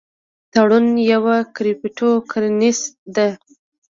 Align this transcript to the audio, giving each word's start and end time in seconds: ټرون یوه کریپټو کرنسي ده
ټرون 0.53 0.85
یوه 1.13 1.35
کریپټو 1.55 2.09
کرنسي 2.31 2.87
ده 3.15 3.27